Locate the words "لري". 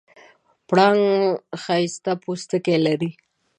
2.85-3.11